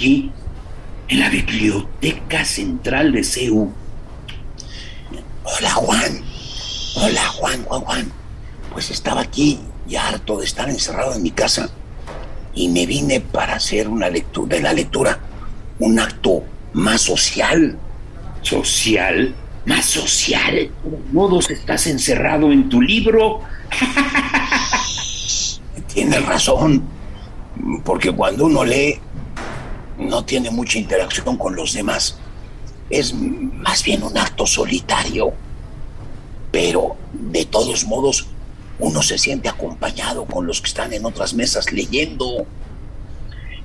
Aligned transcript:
Aquí? 0.00 0.32
En 1.08 1.20
la 1.20 1.28
biblioteca 1.28 2.42
central 2.42 3.12
de 3.12 3.22
CEU. 3.22 3.70
Hola, 5.44 5.70
Juan. 5.72 6.22
Hola, 6.96 7.28
Juan, 7.28 7.64
Juan, 7.64 7.80
Juan. 7.82 8.12
Pues 8.72 8.90
estaba 8.90 9.20
aquí 9.20 9.60
ya 9.86 10.08
harto 10.08 10.38
de 10.38 10.46
estar 10.46 10.70
encerrado 10.70 11.14
en 11.14 11.22
mi 11.22 11.32
casa 11.32 11.68
y 12.54 12.68
me 12.68 12.86
vine 12.86 13.20
para 13.20 13.56
hacer 13.56 13.88
una 13.88 14.08
lectura, 14.08 14.56
de 14.56 14.62
la 14.62 14.72
lectura, 14.72 15.18
un 15.80 15.98
acto 15.98 16.44
más 16.72 17.02
social. 17.02 17.76
¿Social? 18.40 19.34
¿Más 19.66 19.84
social? 19.84 20.54
De 20.54 20.70
modos 21.12 21.50
estás 21.50 21.86
encerrado 21.88 22.50
en 22.52 22.70
tu 22.70 22.80
libro. 22.80 23.42
Tienes 25.92 26.24
razón, 26.24 26.84
porque 27.84 28.12
cuando 28.12 28.46
uno 28.46 28.64
lee 28.64 28.98
no 30.00 30.24
tiene 30.24 30.50
mucha 30.50 30.78
interacción 30.78 31.36
con 31.36 31.54
los 31.54 31.72
demás. 31.74 32.18
Es 32.88 33.14
más 33.14 33.84
bien 33.84 34.02
un 34.02 34.16
acto 34.16 34.46
solitario. 34.46 35.32
Pero 36.50 36.96
de 37.12 37.44
todos 37.44 37.84
modos, 37.84 38.26
uno 38.78 39.02
se 39.02 39.18
siente 39.18 39.48
acompañado 39.48 40.24
con 40.24 40.46
los 40.46 40.60
que 40.60 40.68
están 40.68 40.92
en 40.92 41.04
otras 41.04 41.34
mesas 41.34 41.70
leyendo. 41.72 42.46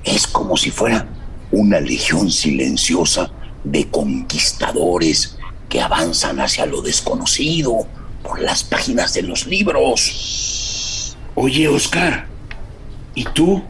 Es 0.04 0.26
como 0.26 0.56
si 0.56 0.70
fuera 0.70 1.08
una 1.50 1.80
legión 1.80 2.30
silenciosa 2.30 3.30
de 3.64 3.88
conquistadores 3.88 5.36
que 5.68 5.80
avanzan 5.80 6.38
hacia 6.40 6.66
lo 6.66 6.82
desconocido 6.82 7.86
por 8.22 8.40
las 8.40 8.62
páginas 8.62 9.14
de 9.14 9.22
los 9.22 9.46
libros. 9.46 11.16
Oye, 11.34 11.66
Oscar, 11.68 12.26
¿y 13.14 13.24
tú? 13.24 13.62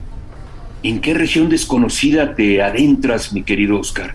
¿En 0.82 1.00
qué 1.00 1.14
región 1.14 1.48
desconocida 1.48 2.34
te 2.34 2.62
adentras, 2.62 3.32
mi 3.32 3.42
querido 3.42 3.80
Oscar? 3.80 4.14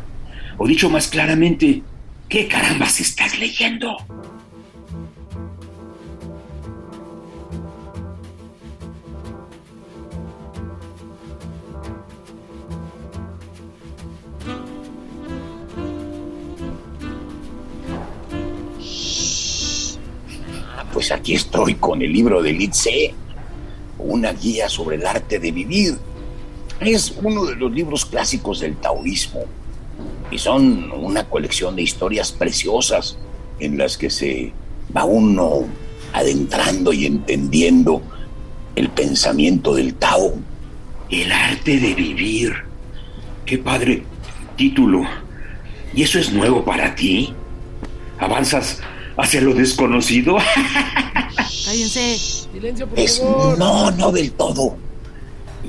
O 0.58 0.68
dicho 0.68 0.90
más 0.90 1.08
claramente, 1.08 1.82
¿qué 2.30 2.48
carambas 2.48 3.00
estás 3.00 3.38
leyendo? 3.40 3.98
Pues 20.94 21.12
aquí 21.12 21.34
estoy 21.34 21.76
con 21.76 22.02
el 22.02 22.14
libro 22.14 22.44
de 22.44 22.54
Litze, 22.54 23.14
una 23.98 24.34
guía 24.34 24.70
sobre 24.70 24.98
el 24.98 25.06
arte 25.06 25.40
de 25.40 25.52
vivir. 25.52 26.11
Es 26.82 27.14
uno 27.22 27.46
de 27.46 27.56
los 27.56 27.72
libros 27.72 28.06
clásicos 28.06 28.60
del 28.60 28.76
taoísmo 28.76 29.42
y 30.32 30.38
son 30.40 30.92
una 30.92 31.26
colección 31.30 31.76
de 31.76 31.84
historias 31.84 32.32
preciosas 32.32 33.18
en 33.60 33.78
las 33.78 33.98
que 33.98 34.10
se 34.10 34.52
va 34.96 35.06
uno 35.06 35.66
adentrando 36.14 36.92
y 36.92 37.06
entendiendo 37.06 38.02
el 38.76 38.90
pensamiento 38.90 39.76
del 39.76 39.94
Tao. 39.96 40.34
El 41.10 41.32
arte 41.32 41.78
de 41.80 41.94
vivir. 41.94 42.54
Qué 43.46 43.58
padre 43.58 44.04
título. 44.56 45.04
¿Y 45.94 46.04
eso 46.04 46.18
es 46.20 46.32
nuevo 46.32 46.64
para 46.64 46.96
ti? 46.96 47.34
¿Avanzas 48.18 48.80
hacia 49.18 49.42
lo 49.42 49.54
desconocido? 49.54 50.38
Cállense. 51.66 52.18
Silencio, 52.18 52.88
por 52.88 52.98
Es, 53.00 53.20
favor. 53.20 53.58
no, 53.60 53.92
no 53.92 54.12
del 54.12 54.32
todo. 54.32 54.78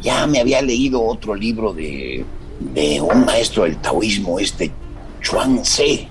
Ya 0.01 0.27
me 0.27 0.41
había 0.41 0.63
leído 0.63 1.03
otro 1.03 1.35
libro 1.35 1.73
de, 1.73 2.25
de 2.61 3.01
un 3.01 3.25
maestro 3.25 3.65
del 3.65 3.77
taoísmo, 3.77 4.39
este 4.39 4.71
Chuang 5.21 5.63
Tse, 5.63 6.09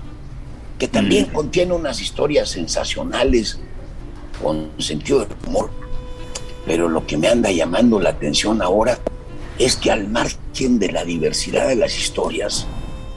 que 0.78 0.88
también 0.88 1.28
Mm. 1.30 1.34
contiene 1.34 1.72
unas 1.74 2.00
historias 2.00 2.50
sensacionales 2.50 3.58
con 4.42 4.70
sentido 4.78 5.20
de 5.20 5.28
humor. 5.46 5.70
Pero 6.66 6.88
lo 6.88 7.06
que 7.06 7.16
me 7.16 7.28
anda 7.28 7.50
llamando 7.50 7.98
la 8.00 8.10
atención 8.10 8.62
ahora 8.62 8.98
es 9.58 9.76
que 9.76 9.90
al 9.90 10.08
margen 10.08 10.78
de 10.78 10.90
la 10.92 11.04
diversidad 11.04 11.68
de 11.68 11.76
las 11.76 11.98
historias, 11.98 12.66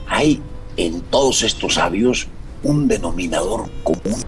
hay 0.08 0.40
en 0.76 1.00
todos 1.02 1.42
estos 1.42 1.74
sabios 1.74 2.26
un 2.62 2.88
denominador 2.88 3.70
común, 3.82 4.22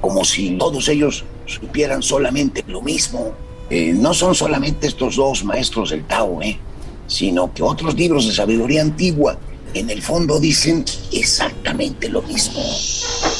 como 0.00 0.24
si 0.24 0.56
todos 0.58 0.88
ellos 0.88 1.24
supieran 1.46 2.02
solamente 2.02 2.64
lo 2.66 2.82
mismo. 2.82 3.32
Eh, 3.74 3.94
no 3.94 4.12
son 4.12 4.34
solamente 4.34 4.86
estos 4.86 5.16
dos 5.16 5.44
maestros 5.44 5.88
del 5.88 6.04
Tao, 6.04 6.42
¿eh? 6.42 6.58
sino 7.06 7.54
que 7.54 7.62
otros 7.62 7.94
libros 7.94 8.26
de 8.26 8.34
sabiduría 8.34 8.82
antigua 8.82 9.38
en 9.72 9.88
el 9.88 10.02
fondo 10.02 10.38
dicen 10.38 10.84
exactamente 11.10 12.10
lo 12.10 12.20
mismo. 12.20 12.60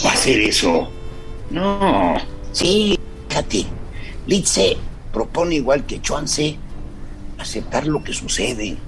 ¿Va 0.03 0.12
a 0.12 0.16
ser 0.16 0.41
eso? 0.41 0.88
No. 1.50 2.15
Sí, 2.50 2.98
fíjate, 3.28 3.66
Litze 4.26 4.78
propone 5.12 5.56
igual 5.56 5.84
que 5.84 6.00
Chuanze 6.00 6.56
aceptar 7.37 7.87
lo 7.87 8.03
que 8.03 8.14
sucede, 8.14 8.78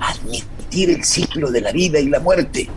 admitir 0.00 0.90
el 0.90 1.04
ciclo 1.04 1.52
de 1.52 1.60
la 1.60 1.70
vida 1.70 2.00
y 2.00 2.08
la 2.08 2.18
muerte, 2.18 2.68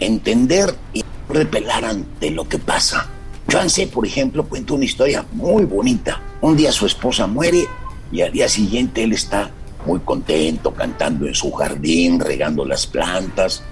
entender 0.00 0.74
y 0.94 1.04
repelar 1.28 1.84
ante 1.84 2.30
lo 2.30 2.48
que 2.48 2.56
pasa. 2.56 3.10
Chuanze, 3.48 3.86
por 3.86 4.04
ejemplo, 4.04 4.44
cuenta 4.44 4.74
una 4.74 4.84
historia 4.84 5.24
muy 5.32 5.64
bonita. 5.64 6.20
Un 6.40 6.56
día 6.56 6.72
su 6.72 6.84
esposa 6.84 7.28
muere 7.28 7.66
y 8.10 8.20
al 8.20 8.32
día 8.32 8.48
siguiente 8.48 9.04
él 9.04 9.12
está 9.12 9.50
muy 9.86 10.00
contento 10.00 10.74
cantando 10.74 11.28
en 11.28 11.34
su 11.34 11.52
jardín, 11.52 12.18
regando 12.18 12.64
las 12.64 12.86
plantas 12.86 13.62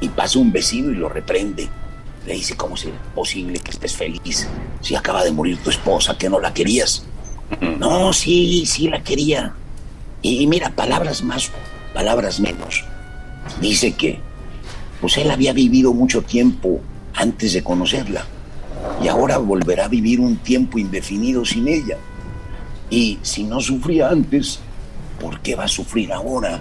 y 0.00 0.08
pasa 0.08 0.38
un 0.38 0.52
vecino 0.52 0.92
y 0.92 0.94
lo 0.94 1.08
reprende. 1.08 1.68
Le 2.26 2.34
dice, 2.34 2.56
¿cómo 2.56 2.76
es 2.76 2.86
posible 3.14 3.58
que 3.58 3.72
estés 3.72 3.96
feliz 3.96 4.46
si 4.80 4.94
acaba 4.94 5.24
de 5.24 5.32
morir 5.32 5.58
tu 5.58 5.70
esposa, 5.70 6.16
que 6.16 6.30
no 6.30 6.38
la 6.38 6.54
querías? 6.54 7.04
No, 7.60 8.12
sí, 8.12 8.64
sí 8.66 8.88
la 8.88 9.02
quería. 9.02 9.52
Y 10.22 10.46
mira, 10.46 10.70
palabras 10.70 11.22
más, 11.22 11.50
palabras 11.92 12.38
menos. 12.38 12.84
Dice 13.60 13.92
que, 13.92 14.20
pues 15.00 15.18
él 15.18 15.30
había 15.30 15.52
vivido 15.52 15.92
mucho 15.92 16.22
tiempo 16.22 16.80
antes 17.14 17.52
de 17.52 17.64
conocerla 17.64 18.26
y 19.02 19.08
ahora 19.08 19.38
volverá 19.38 19.86
a 19.86 19.88
vivir 19.88 20.20
un 20.20 20.36
tiempo 20.36 20.78
indefinido 20.78 21.44
sin 21.44 21.68
ella. 21.68 21.96
Y 22.90 23.18
si 23.22 23.44
no 23.44 23.60
sufría 23.60 24.08
antes, 24.08 24.60
¿por 25.20 25.40
qué 25.40 25.54
va 25.54 25.64
a 25.64 25.68
sufrir 25.68 26.12
ahora? 26.12 26.60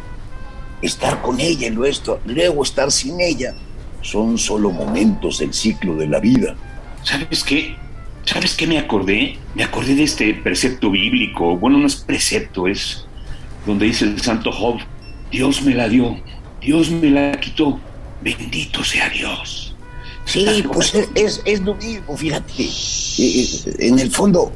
Estar 0.82 1.22
con 1.22 1.40
ella 1.40 1.68
y 1.68 1.72
luego 1.72 2.20
luego 2.26 2.64
estar 2.64 2.92
sin 2.92 3.22
ella 3.22 3.54
son 4.02 4.38
solo 4.38 4.72
momentos 4.72 5.40
del 5.40 5.54
ciclo 5.54 5.96
de 5.96 6.08
la 6.08 6.20
vida. 6.20 6.56
¿Sabes 7.04 7.44
qué? 7.44 7.75
¿Sabes 8.26 8.56
qué 8.56 8.68
me 8.68 8.78
acordé? 8.78 9.38
Me 9.56 9.64
acordé 9.64 9.96
de 9.96 10.04
este 10.04 10.34
precepto 10.34 10.92
bíblico. 10.92 11.58
Bueno, 11.58 11.78
no 11.78 11.88
es 11.88 11.96
precepto, 11.96 12.68
es 12.68 13.06
donde 13.66 13.86
dice 13.86 14.06
el 14.06 14.19
santo 14.22 14.52
Job, 14.52 14.80
Dios 15.31 15.62
me 15.62 15.74
la 15.74 15.88
dio, 15.90 16.18
Dios 16.62 16.90
me 16.90 17.10
la 17.10 17.31
quitó, 17.40 17.80
bendito 18.22 18.84
sea 18.84 19.10
Dios. 19.10 19.73
Sí, 20.25 20.64
pues 20.72 20.94
es, 21.16 21.42
es 21.46 21.62
lo 21.62 21.75
mismo, 21.75 22.16
fíjate. 22.18 22.54
Eh, 22.64 23.48
En 23.80 24.00
el 24.00 24.12
fondo 24.12 24.52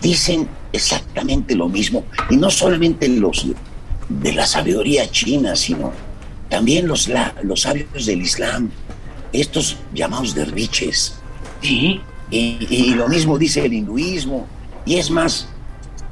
dicen 0.00 0.48
exactamente 0.72 1.54
lo 1.54 1.68
mismo. 1.68 2.04
Y 2.30 2.36
no 2.36 2.50
solamente 2.50 3.08
los 3.08 3.46
de 4.08 4.32
la 4.32 4.46
sabiduría 4.46 5.10
china, 5.10 5.54
sino 5.56 5.92
también 6.48 6.88
los, 6.88 7.06
la- 7.08 7.34
los 7.42 7.62
sabios 7.62 8.06
del 8.06 8.22
Islam, 8.22 8.70
estos 9.32 9.76
llamados 9.94 10.34
derviches. 10.34 11.14
Sí, 11.62 12.00
Y, 12.30 12.66
y 12.70 12.94
lo 12.94 13.08
mismo 13.08 13.38
dice 13.38 13.64
el 13.64 13.72
hinduismo. 13.72 14.46
Y 14.86 14.96
es 14.96 15.10
más, 15.10 15.46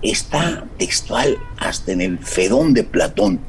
está 0.03 0.65
textual 0.79 1.39
hasta 1.59 1.93
en 1.93 2.01
el 2.01 2.19
Fedón 2.19 2.75
de 2.75 2.85
Platón, 2.85 3.41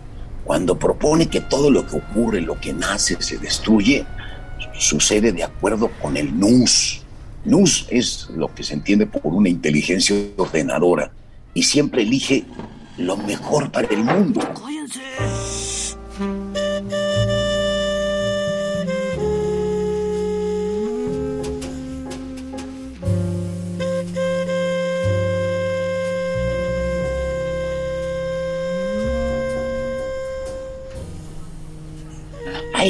cuando 0.45 0.79
propone 0.79 1.27
que 1.27 1.41
todo 1.41 1.69
lo 1.69 1.85
que 1.85 1.97
ocurre, 1.97 2.41
lo 2.41 2.59
que 2.59 2.73
nace, 2.73 3.17
se 3.21 3.37
destruye, 3.37 4.05
sucede 4.79 5.31
de 5.31 5.43
acuerdo 5.43 5.91
con 6.01 6.17
el 6.17 6.39
nous. 6.39 7.01
Nous 7.45 7.85
es 7.89 8.29
lo 8.35 8.53
que 8.53 8.63
se 8.63 8.73
entiende 8.73 9.05
por 9.05 9.33
una 9.33 9.49
inteligencia 9.49 10.15
ordenadora 10.37 11.11
y 11.53 11.63
siempre 11.63 12.01
elige 12.01 12.45
lo 12.97 13.17
mejor 13.17 13.71
para 13.71 13.87
el 13.87 14.03
mundo. 14.03 14.39
¡Cállense! 14.39 16.58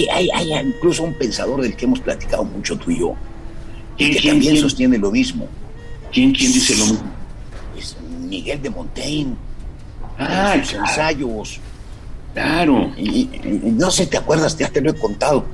Hay, 0.07 0.29
hay, 0.33 0.51
hay 0.53 0.67
incluso 0.67 1.03
un 1.03 1.13
pensador 1.13 1.61
del 1.61 1.75
que 1.75 1.85
hemos 1.85 1.99
platicado 1.99 2.43
mucho 2.43 2.77
tú 2.77 2.91
y 2.91 2.99
yo, 2.99 3.15
¿Quién, 3.97 4.11
que 4.13 4.19
quién, 4.19 4.33
también 4.35 4.51
quién? 4.53 4.63
sostiene 4.63 4.97
lo 4.97 5.11
mismo. 5.11 5.47
¿Quién, 6.11 6.31
quién 6.33 6.53
dice 6.53 6.75
lo 6.77 6.85
mismo? 6.85 7.11
Es 7.77 7.95
Miguel 8.27 8.61
de 8.61 8.69
Montaigne. 8.69 9.35
Ah, 10.17 10.55
sus 10.59 10.69
claro. 10.71 10.85
ensayos. 10.85 11.59
Claro. 12.33 12.91
Y, 12.97 13.09
y- 13.09 13.29
y 13.65 13.71
no 13.71 13.89
sé, 13.91 14.05
¿te 14.07 14.17
acuerdas? 14.17 14.57
Ya 14.57 14.69
te 14.69 14.81
lo 14.81 14.91
he 14.91 14.93
contado. 14.95 15.45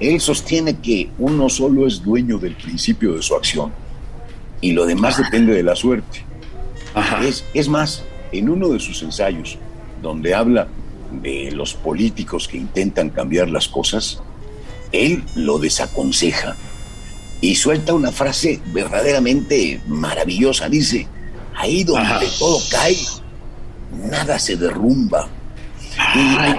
Él 0.00 0.20
sostiene 0.20 0.76
que 0.78 1.10
uno 1.18 1.48
solo 1.48 1.86
es 1.86 2.02
dueño 2.02 2.38
del 2.38 2.54
principio 2.54 3.14
de 3.14 3.22
su 3.22 3.34
acción 3.34 3.72
y 4.60 4.72
lo 4.72 4.86
demás 4.86 5.16
depende 5.18 5.52
de 5.54 5.62
la 5.62 5.74
suerte. 5.74 6.24
Ajá. 6.94 7.24
Es, 7.24 7.44
es 7.54 7.68
más, 7.68 8.02
en 8.32 8.48
uno 8.48 8.68
de 8.68 8.78
sus 8.80 9.02
ensayos, 9.02 9.58
donde 10.02 10.34
habla 10.34 10.68
de 11.10 11.50
los 11.52 11.74
políticos 11.74 12.48
que 12.48 12.56
intentan 12.56 13.10
cambiar 13.10 13.48
las 13.48 13.68
cosas, 13.68 14.20
él 14.92 15.22
lo 15.34 15.58
desaconseja 15.58 16.56
y 17.40 17.54
suelta 17.54 17.94
una 17.94 18.12
frase 18.12 18.60
verdaderamente 18.72 19.80
maravillosa. 19.86 20.68
Dice, 20.68 21.06
ahí 21.56 21.84
donde 21.84 22.02
Ajá. 22.08 22.20
todo 22.38 22.58
cae, 22.70 22.96
nada 24.10 24.38
se 24.38 24.56
derrumba. 24.56 25.28
Ay, 25.96 26.56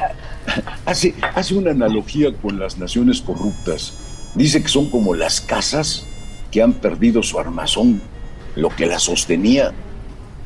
Hace, 0.86 1.14
hace 1.36 1.54
una 1.54 1.72
analogía 1.72 2.34
con 2.34 2.58
las 2.60 2.80
naciones 2.80 3.22
corruptas. 3.22 3.94
Dice 4.34 4.64
que 4.64 4.68
son 4.68 4.90
como 4.90 5.14
las 5.14 5.42
casas 5.42 6.06
que 6.52 6.64
han 6.64 6.74
perdido 6.74 7.22
su 7.22 7.40
armazón, 7.40 8.02
lo 8.56 8.70
que 8.70 8.88
las 8.88 9.04
sostenía, 9.04 9.72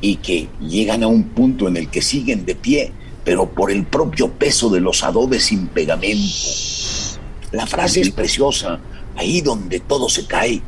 y 0.01 0.17
que 0.17 0.49
llegan 0.59 1.03
a 1.03 1.07
un 1.07 1.23
punto 1.23 1.69
en 1.69 1.77
el 1.77 1.89
que 1.89 2.01
siguen 2.01 2.45
de 2.45 2.56
pie, 2.56 2.91
pero 3.23 3.49
por 3.49 3.71
el 3.71 3.85
propio 3.85 4.29
peso 4.31 4.69
de 4.69 4.81
los 4.81 5.03
adobes 5.03 5.45
sin 5.45 5.67
pegamento. 5.67 6.23
La 7.51 7.65
frase 7.67 8.01
es 8.01 8.09
preciosa. 8.11 8.79
Ahí 9.15 9.41
donde 9.41 9.79
todo 9.79 10.09
se 10.09 10.25
cae, 10.25 10.61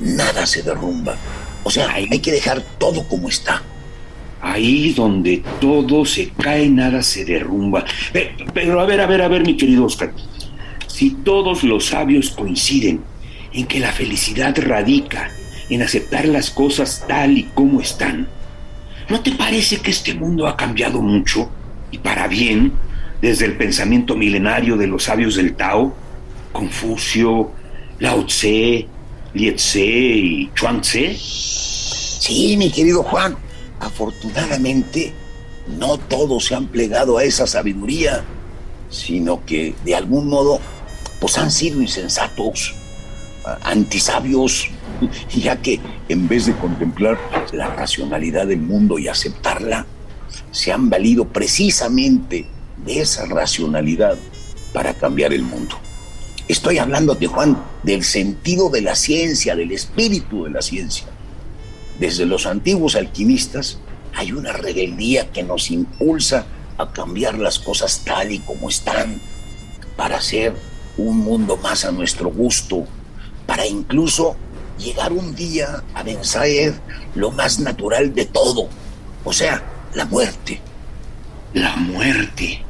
nada 0.00 0.46
se 0.46 0.62
derrumba. 0.62 1.16
O 1.64 1.70
sea, 1.70 1.90
hay 1.92 2.18
que 2.20 2.32
dejar 2.32 2.62
todo 2.78 3.04
como 3.06 3.28
está. 3.28 3.62
ahí 4.42 4.94
donde 4.94 5.42
todo 5.60 6.06
se 6.06 6.30
cae, 6.30 6.66
nada 6.70 7.02
se 7.02 7.26
derrumba. 7.26 7.84
Pe- 8.12 8.34
Pero 8.54 8.80
a 8.80 8.86
ver, 8.86 9.00
a 9.02 9.06
ver, 9.06 9.20
a 9.20 9.28
ver, 9.28 9.42
mi 9.46 9.54
querido 9.56 9.84
Oscar. 9.84 10.12
Si 10.86 11.10
todos 11.10 11.62
los 11.62 11.86
sabios 11.88 12.30
coinciden 12.30 13.02
en 13.52 13.66
que 13.66 13.78
la 13.80 13.92
felicidad 13.92 14.56
radica 14.58 15.30
en 15.68 15.82
aceptar 15.82 16.24
las 16.26 16.50
cosas 16.50 17.04
tal 17.06 17.36
y 17.36 17.42
como 17.54 17.82
están, 17.82 18.28
¿no 19.10 19.20
te 19.20 19.32
parece 19.32 19.76
que 19.76 19.90
este 19.90 20.14
mundo 20.14 20.46
ha 20.48 20.56
cambiado 20.56 21.02
mucho 21.02 21.50
y 21.90 21.98
para 21.98 22.28
bien 22.28 22.72
desde 23.20 23.46
el 23.46 23.56
pensamiento 23.56 24.16
milenario 24.16 24.76
de 24.76 24.86
los 24.86 25.04
sabios 25.04 25.36
del 25.36 25.54
Tao, 25.54 25.94
Confucio, 26.52 27.50
Lao 27.98 28.24
Tse, 28.26 28.86
Lietze 29.34 29.80
y 29.80 30.50
Chuang 30.54 30.80
Tse? 30.80 31.16
Sí, 31.18 32.56
mi 32.56 32.70
querido 32.70 33.02
Juan, 33.02 33.36
afortunadamente 33.78 35.12
no 35.78 35.98
todos 35.98 36.46
se 36.46 36.54
han 36.54 36.66
plegado 36.66 37.18
a 37.18 37.24
esa 37.24 37.46
sabiduría, 37.46 38.24
sino 38.88 39.44
que 39.44 39.74
de 39.84 39.94
algún 39.94 40.28
modo 40.28 40.60
pues 41.20 41.36
han 41.38 41.50
sido 41.50 41.82
insensatos, 41.82 42.74
antisabios, 43.62 44.68
ya 45.34 45.56
que 45.56 45.80
en 46.08 46.28
vez 46.28 46.46
de 46.46 46.54
contemplar 46.54 47.18
la 47.52 47.68
racionalidad 47.68 48.46
del 48.46 48.60
mundo 48.60 48.98
y 48.98 49.08
aceptarla, 49.08 49.86
se 50.50 50.72
han 50.72 50.90
valido 50.90 51.28
precisamente 51.28 52.46
de 52.84 53.00
esa 53.00 53.26
racionalidad 53.26 54.16
para 54.72 54.94
cambiar 54.94 55.32
el 55.32 55.42
mundo. 55.42 55.76
Estoy 56.48 56.78
hablando 56.78 57.14
de 57.14 57.26
Juan 57.26 57.62
del 57.82 58.02
sentido 58.02 58.70
de 58.70 58.80
la 58.80 58.94
ciencia, 58.94 59.54
del 59.54 59.72
espíritu 59.72 60.44
de 60.44 60.50
la 60.50 60.62
ciencia. 60.62 61.06
Desde 61.98 62.26
los 62.26 62.46
antiguos 62.46 62.96
alquimistas 62.96 63.78
hay 64.14 64.32
una 64.32 64.52
rebeldía 64.52 65.30
que 65.30 65.42
nos 65.42 65.70
impulsa 65.70 66.46
a 66.78 66.92
cambiar 66.92 67.38
las 67.38 67.58
cosas 67.58 68.02
tal 68.04 68.32
y 68.32 68.38
como 68.40 68.68
están, 68.68 69.20
para 69.96 70.16
hacer 70.16 70.54
un 70.96 71.18
mundo 71.18 71.56
más 71.58 71.84
a 71.84 71.92
nuestro 71.92 72.30
gusto, 72.30 72.86
para 73.46 73.66
incluso 73.66 74.34
llegar 74.78 75.12
un 75.12 75.34
día 75.34 75.84
a 75.94 76.02
vencer 76.02 76.74
lo 77.14 77.30
más 77.30 77.60
natural 77.60 78.14
de 78.14 78.24
todo, 78.24 78.68
o 79.24 79.32
sea, 79.32 79.62
la 79.94 80.04
muerte. 80.06 80.60
La 81.54 81.76
muerte. 81.76 82.62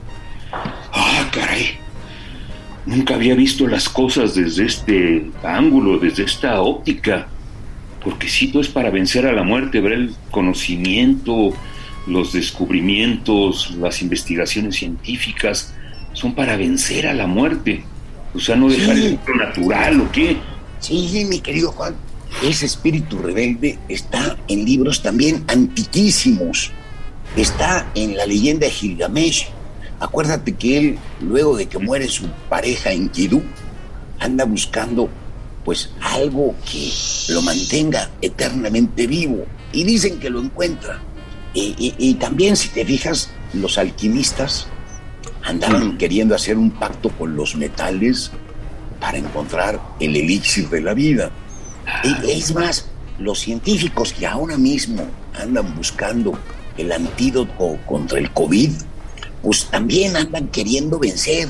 Ah, 0.93 1.29
caray. 1.33 1.79
Nunca 2.87 3.15
había 3.15 3.35
visto 3.35 3.67
las 3.67 3.89
cosas 3.89 4.35
desde 4.35 4.65
este 4.67 5.31
ángulo, 5.45 5.99
desde 5.99 6.25
esta 6.25 6.61
óptica. 6.61 7.29
Porque 8.03 8.29
si 8.29 8.49
no 8.49 8.61
es 8.61 8.69
para 8.69 8.91
vencer 8.91 9.27
a 9.27 9.33
la 9.33 9.43
muerte, 9.43 9.81
ver 9.81 9.93
el 9.93 10.15
conocimiento, 10.31 11.53
los 12.07 12.33
descubrimientos, 12.33 13.73
las 13.79 14.01
investigaciones 14.01 14.77
científicas, 14.77 15.75
son 16.15 16.35
para 16.35 16.57
vencer 16.57 17.07
a 17.07 17.13
la 17.15 17.27
muerte. 17.27 17.85
O 18.35 18.41
sea, 18.41 18.57
no 18.57 18.69
dejar 18.69 18.97
Sí. 18.97 19.05
el 19.07 19.13
mundo 19.17 19.35
natural 19.45 20.01
o 20.01 20.11
qué. 20.11 20.37
Sí, 20.81 21.27
mi 21.29 21.41
querido 21.41 21.73
Juan, 21.73 21.95
ese 22.43 22.65
espíritu 22.65 23.19
rebelde 23.19 23.79
está 23.89 24.39
en 24.49 24.65
libros 24.65 25.03
también 25.03 25.45
antiquísimos. 25.49 26.73
Está 27.37 27.91
en 27.95 28.17
la 28.17 28.27
leyenda 28.27 28.67
de 28.67 28.73
Gilgamesh. 28.73 29.49
Acuérdate 30.01 30.55
que 30.55 30.79
él, 30.79 30.99
luego 31.21 31.57
de 31.57 31.67
que 31.67 31.79
muere 31.79 32.09
su 32.09 32.27
pareja 32.49 32.91
en 32.93 33.09
Kidú, 33.09 33.43
anda 34.19 34.45
buscando 34.45 35.09
pues 35.65 35.91
algo 36.01 36.55
que 36.71 36.91
lo 37.29 37.43
mantenga 37.43 38.11
eternamente 38.23 39.07
vivo. 39.07 39.45
Y 39.73 39.85
dicen 39.85 40.19
que 40.19 40.31
lo 40.31 40.41
encuentra. 40.41 41.01
Y, 41.55 41.75
y- 41.79 41.95
y 41.99 42.15
también, 42.15 42.57
si 42.57 42.69
te 42.69 42.85
fijas, 42.85 43.31
los 43.53 43.79
alquimistas 43.79 44.67
andaban 45.45 45.99
queriendo 45.99 46.35
hacer 46.35 46.57
un 46.59 46.71
pacto 46.71 47.11
con 47.11 47.37
los 47.37 47.55
metales 47.57 48.31
para 49.01 49.19
encontrar 49.19 49.81
el 50.01 50.17
elixir 50.17 50.69
de 50.69 50.81
la 50.81 50.95
vida. 50.95 51.31
Y 52.05 52.31
es 52.31 52.55
más, 52.55 52.87
los 53.19 53.39
científicos 53.41 54.13
que 54.13 54.27
ahora 54.27 54.57
mismo 54.57 55.07
andan 55.41 55.75
buscando 55.77 56.33
el 56.81 56.93
antídoto 56.93 57.79
contra 57.87 58.19
el 58.19 58.31
COVID, 58.33 58.71
pues 59.43 59.67
también 59.67 60.17
andan 60.17 60.49
queriendo 60.49 60.99
vencer 60.99 61.49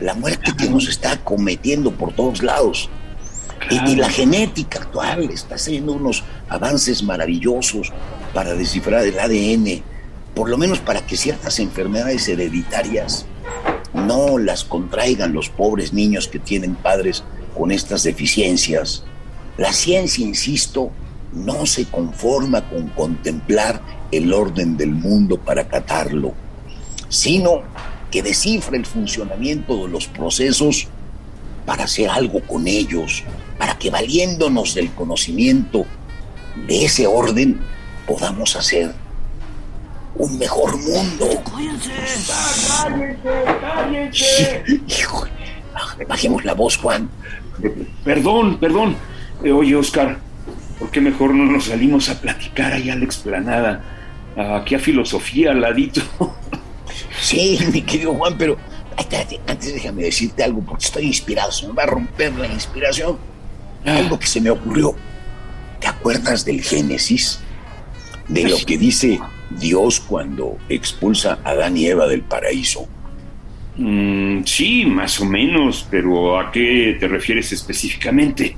la 0.00 0.14
muerte 0.14 0.52
que 0.56 0.68
nos 0.68 0.88
está 0.88 1.18
cometiendo 1.22 1.92
por 1.92 2.12
todos 2.14 2.42
lados. 2.42 2.88
Y, 3.70 3.92
y 3.92 3.96
la 3.96 4.08
genética 4.08 4.80
actual 4.80 5.30
está 5.30 5.54
haciendo 5.54 5.92
unos 5.92 6.24
avances 6.48 7.02
maravillosos 7.02 7.92
para 8.34 8.54
descifrar 8.54 9.04
el 9.04 9.18
ADN, 9.18 9.82
por 10.34 10.48
lo 10.48 10.58
menos 10.58 10.80
para 10.80 11.06
que 11.06 11.16
ciertas 11.16 11.58
enfermedades 11.58 12.28
hereditarias 12.28 13.26
no 13.94 14.38
las 14.38 14.64
contraigan 14.64 15.32
los 15.32 15.48
pobres 15.48 15.92
niños 15.92 16.28
que 16.28 16.38
tienen 16.38 16.74
padres 16.74 17.22
con 17.56 17.70
estas 17.70 18.02
deficiencias. 18.02 19.04
La 19.58 19.72
ciencia, 19.72 20.24
insisto, 20.26 20.90
no 21.32 21.66
se 21.66 21.86
conforma 21.86 22.68
con 22.68 22.88
contemplar 22.88 23.80
el 24.10 24.32
orden 24.32 24.76
del 24.76 24.90
mundo 24.90 25.38
para 25.38 25.62
acatarlo, 25.62 26.34
sino 27.08 27.62
que 28.10 28.22
descifra 28.22 28.76
el 28.76 28.84
funcionamiento 28.84 29.76
de 29.78 29.88
los 29.88 30.06
procesos 30.06 30.88
para 31.64 31.84
hacer 31.84 32.10
algo 32.10 32.40
con 32.42 32.66
ellos, 32.66 33.24
para 33.58 33.78
que 33.78 33.90
valiéndonos 33.90 34.74
del 34.74 34.92
conocimiento 34.92 35.86
de 36.66 36.84
ese 36.84 37.06
orden 37.06 37.60
podamos 38.06 38.54
hacer 38.56 38.92
un 40.16 40.38
mejor 40.38 40.76
mundo. 40.76 41.42
¡Cállense! 43.60 44.64
Hijo, 44.88 45.26
ah, 45.74 45.96
bajemos 46.06 46.44
la 46.44 46.52
voz, 46.54 46.76
Juan. 46.76 47.08
Perdón, 48.04 48.58
perdón. 48.58 48.96
Eh, 49.42 49.52
oye, 49.52 49.74
Oscar, 49.74 50.18
¿por 50.82 50.90
qué 50.90 51.00
mejor 51.00 51.32
no 51.32 51.44
nos 51.44 51.66
salimos 51.66 52.08
a 52.08 52.20
platicar 52.20 52.72
ahí 52.72 52.90
a 52.90 52.96
la 52.96 53.04
explanada? 53.04 53.84
Aquí 54.36 54.74
a 54.74 54.80
filosofía 54.80 55.52
al 55.52 55.60
ladito. 55.60 56.02
Sí, 57.20 57.56
mi 57.72 57.82
querido 57.82 58.12
Juan, 58.14 58.36
pero 58.36 58.58
antes 59.46 59.72
déjame 59.72 60.02
decirte 60.02 60.42
algo 60.42 60.60
porque 60.60 60.84
estoy 60.84 61.04
inspirado, 61.04 61.52
se 61.52 61.68
me 61.68 61.72
va 61.72 61.84
a 61.84 61.86
romper 61.86 62.34
la 62.34 62.48
inspiración. 62.48 63.16
Algo 63.84 64.18
que 64.18 64.26
se 64.26 64.40
me 64.40 64.50
ocurrió. 64.50 64.94
¿Te 65.78 65.86
acuerdas 65.86 66.44
del 66.44 66.62
Génesis? 66.62 67.38
de 68.28 68.48
lo 68.48 68.56
que 68.66 68.78
dice 68.78 69.20
Dios 69.50 70.00
cuando 70.00 70.58
expulsa 70.68 71.38
a 71.44 71.50
Adán 71.50 71.76
y 71.76 71.86
Eva 71.86 72.08
del 72.08 72.22
paraíso? 72.22 72.88
Mm, 73.76 74.42
sí, 74.44 74.84
más 74.84 75.20
o 75.20 75.24
menos, 75.24 75.86
pero 75.90 76.38
¿a 76.38 76.50
qué 76.50 76.96
te 76.98 77.08
refieres 77.08 77.52
específicamente? 77.52 78.56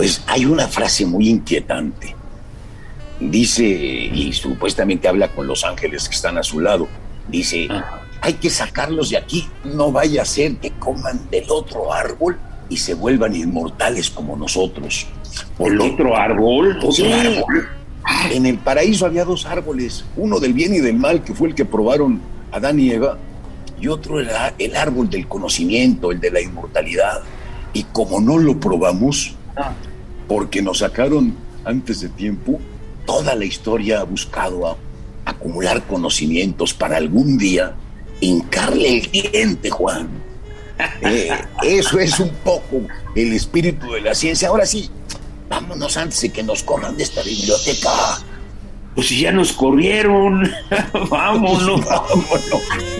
Pues 0.00 0.22
hay 0.26 0.46
una 0.46 0.66
frase 0.66 1.04
muy 1.04 1.28
inquietante. 1.28 2.16
Dice, 3.20 3.66
y 3.66 4.32
supuestamente 4.32 5.06
habla 5.06 5.28
con 5.28 5.46
los 5.46 5.62
ángeles 5.62 6.08
que 6.08 6.14
están 6.14 6.38
a 6.38 6.42
su 6.42 6.58
lado, 6.58 6.88
dice, 7.28 7.68
ah. 7.68 8.00
hay 8.22 8.32
que 8.32 8.48
sacarlos 8.48 9.10
de 9.10 9.18
aquí, 9.18 9.46
no 9.62 9.92
vaya 9.92 10.22
a 10.22 10.24
ser 10.24 10.56
que 10.56 10.70
coman 10.70 11.28
del 11.30 11.44
otro 11.50 11.92
árbol 11.92 12.38
y 12.70 12.78
se 12.78 12.94
vuelvan 12.94 13.36
inmortales 13.36 14.08
como 14.08 14.38
nosotros. 14.38 15.06
¿El 15.58 15.78
otro 15.78 16.16
árbol? 16.16 16.78
¿Otro 16.82 17.04
árbol? 17.04 17.68
En 18.30 18.46
el 18.46 18.56
paraíso 18.56 19.04
había 19.04 19.26
dos 19.26 19.44
árboles, 19.44 20.06
uno 20.16 20.40
del 20.40 20.54
bien 20.54 20.72
y 20.72 20.78
del 20.78 20.96
mal, 20.96 21.22
que 21.22 21.34
fue 21.34 21.48
el 21.48 21.54
que 21.54 21.66
probaron 21.66 22.22
Adán 22.52 22.80
y 22.80 22.90
Eva, 22.90 23.18
y 23.78 23.88
otro 23.88 24.18
era 24.18 24.54
el 24.56 24.74
árbol 24.76 25.10
del 25.10 25.28
conocimiento, 25.28 26.10
el 26.10 26.20
de 26.20 26.30
la 26.30 26.40
inmortalidad. 26.40 27.20
Y 27.74 27.82
como 27.82 28.18
no 28.18 28.38
lo 28.38 28.58
probamos, 28.58 29.36
porque 30.30 30.62
nos 30.62 30.78
sacaron 30.78 31.34
antes 31.64 32.02
de 32.02 32.08
tiempo, 32.08 32.60
toda 33.04 33.34
la 33.34 33.44
historia 33.44 33.98
ha 33.98 34.04
buscado 34.04 34.78
acumular 35.24 35.84
conocimientos 35.88 36.72
para 36.72 36.98
algún 36.98 37.36
día 37.36 37.74
hincarle 38.20 38.98
el 38.98 39.10
diente, 39.10 39.70
Juan. 39.70 40.08
Eh, 41.02 41.32
eso 41.64 41.98
es 41.98 42.20
un 42.20 42.30
poco 42.44 42.80
el 43.16 43.32
espíritu 43.32 43.90
de 43.90 44.02
la 44.02 44.14
ciencia. 44.14 44.50
Ahora 44.50 44.66
sí, 44.66 44.88
vámonos 45.48 45.96
antes 45.96 46.20
de 46.20 46.28
que 46.28 46.44
nos 46.44 46.62
corran 46.62 46.96
de 46.96 47.02
esta 47.02 47.24
biblioteca. 47.24 47.90
Pues 48.94 49.08
si 49.08 49.22
ya 49.22 49.32
nos 49.32 49.52
corrieron, 49.52 50.48
vámonos. 51.10 51.84
vámonos. 51.84 52.99